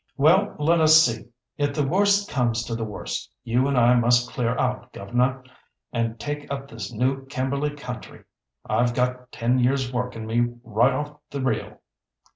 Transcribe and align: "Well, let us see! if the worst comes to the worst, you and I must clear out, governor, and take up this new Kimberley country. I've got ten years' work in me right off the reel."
"Well, 0.17 0.55
let 0.57 0.81
us 0.81 0.99
see! 1.05 1.25
if 1.59 1.75
the 1.75 1.85
worst 1.85 2.27
comes 2.27 2.63
to 2.63 2.73
the 2.73 2.83
worst, 2.83 3.31
you 3.43 3.67
and 3.67 3.77
I 3.77 3.93
must 3.93 4.31
clear 4.31 4.57
out, 4.57 4.91
governor, 4.93 5.43
and 5.93 6.19
take 6.19 6.51
up 6.51 6.67
this 6.67 6.91
new 6.91 7.27
Kimberley 7.27 7.75
country. 7.75 8.23
I've 8.67 8.95
got 8.95 9.31
ten 9.31 9.59
years' 9.59 9.93
work 9.93 10.15
in 10.15 10.25
me 10.25 10.53
right 10.63 10.91
off 10.93 11.17
the 11.29 11.41
reel." 11.43 11.81